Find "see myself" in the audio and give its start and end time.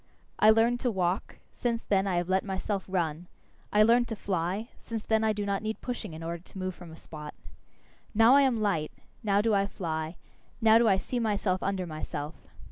10.97-11.61